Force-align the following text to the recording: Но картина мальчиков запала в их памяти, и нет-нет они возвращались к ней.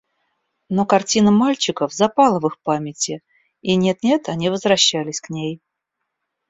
Но 0.67 0.87
картина 0.87 1.29
мальчиков 1.29 1.93
запала 1.93 2.39
в 2.39 2.47
их 2.47 2.57
памяти, 2.63 3.21
и 3.61 3.75
нет-нет 3.75 4.29
они 4.29 4.49
возвращались 4.49 5.21
к 5.21 5.29
ней. 5.29 5.61